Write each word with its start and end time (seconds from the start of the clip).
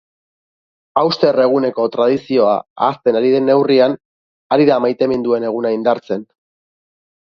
Hauster 1.01 1.39
eguneko 1.43 1.85
tradizioa 1.97 2.57
ahazten 2.87 3.21
ari 3.21 3.31
den 3.37 3.49
neurrian 3.53 3.97
ari 4.59 4.69
da 4.75 4.83
maiteminduen 4.91 5.51
eguna 5.55 5.79
indartzen. 5.81 6.31